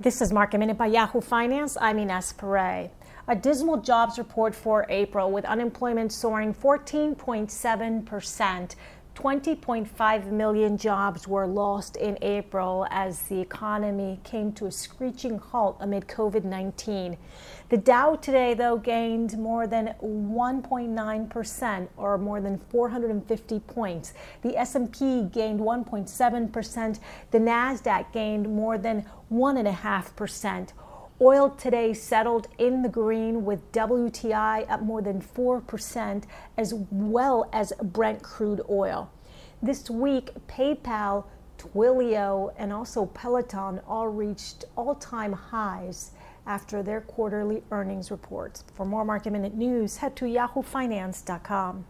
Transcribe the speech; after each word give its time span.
This 0.00 0.22
is 0.22 0.32
Market 0.32 0.58
Minute 0.58 0.78
by 0.78 0.86
Yahoo 0.86 1.20
Finance. 1.20 1.76
I'm 1.80 1.98
Ines 1.98 2.32
Ferré. 2.32 2.90
A 3.26 3.34
dismal 3.34 3.78
jobs 3.78 4.16
report 4.16 4.54
for 4.54 4.86
April 4.88 5.32
with 5.32 5.44
unemployment 5.44 6.12
soaring 6.12 6.54
14.7 6.54 8.06
percent 8.06 8.76
20.5 9.18 10.30
million 10.30 10.78
jobs 10.78 11.26
were 11.26 11.44
lost 11.44 11.96
in 11.96 12.16
April 12.22 12.86
as 12.88 13.22
the 13.22 13.40
economy 13.40 14.20
came 14.22 14.52
to 14.52 14.66
a 14.66 14.70
screeching 14.70 15.38
halt 15.38 15.76
amid 15.80 16.06
COVID 16.06 16.44
19. 16.44 17.16
The 17.68 17.76
Dow 17.78 18.14
today, 18.14 18.54
though, 18.54 18.76
gained 18.78 19.36
more 19.36 19.66
than 19.66 19.92
1.9% 20.00 21.88
or 21.96 22.16
more 22.16 22.40
than 22.40 22.58
450 22.70 23.58
points. 23.58 24.14
The 24.42 24.56
S&P 24.56 25.24
gained 25.24 25.58
1.7%. 25.58 27.00
The 27.32 27.38
Nasdaq 27.38 28.12
gained 28.12 28.48
more 28.48 28.78
than 28.78 29.04
1.5%. 29.32 30.68
Oil 31.20 31.50
today 31.50 31.94
settled 31.94 32.46
in 32.58 32.82
the 32.82 32.88
green 32.88 33.44
with 33.44 33.72
WTI 33.72 34.70
up 34.70 34.82
more 34.82 35.02
than 35.02 35.20
4%, 35.20 36.22
as 36.56 36.74
well 36.92 37.48
as 37.52 37.72
Brent 37.82 38.22
crude 38.22 38.60
oil. 38.70 39.10
This 39.60 39.90
week, 39.90 40.30
PayPal, 40.46 41.24
Twilio, 41.58 42.54
and 42.56 42.72
also 42.72 43.06
Peloton 43.06 43.80
all 43.88 44.06
reached 44.06 44.64
all 44.76 44.94
time 44.94 45.32
highs 45.32 46.12
after 46.46 46.84
their 46.84 47.00
quarterly 47.00 47.64
earnings 47.72 48.12
reports. 48.12 48.62
For 48.74 48.86
more 48.86 49.04
market 49.04 49.32
minute 49.32 49.54
news, 49.54 49.96
head 49.96 50.14
to 50.16 50.26
yahoofinance.com. 50.26 51.84